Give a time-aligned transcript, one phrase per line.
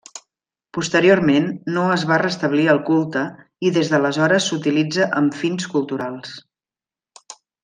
[0.75, 1.43] Posteriorment
[1.75, 3.25] no es va restablir el culte
[3.69, 6.35] i des d'aleshores s'utilitza amb fins culturals.